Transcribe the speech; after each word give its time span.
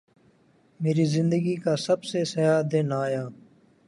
میری 0.79 1.05
زندگی 1.05 1.55
کا 1.55 1.75
سب 1.75 2.03
سے 2.03 2.23
سیاہ 2.25 2.61
دن 2.61 2.91
آیا 2.93 3.23